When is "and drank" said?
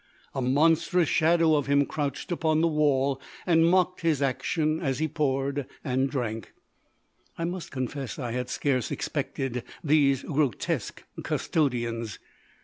5.83-6.53